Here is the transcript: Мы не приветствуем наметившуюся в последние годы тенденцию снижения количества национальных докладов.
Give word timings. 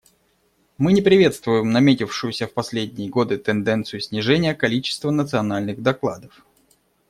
Мы 0.79 0.93
не 0.93 1.01
приветствуем 1.03 1.69
наметившуюся 1.71 2.47
в 2.47 2.53
последние 2.53 3.07
годы 3.07 3.37
тенденцию 3.37 3.99
снижения 4.01 4.55
количества 4.55 5.11
национальных 5.11 5.83
докладов. 5.83 6.43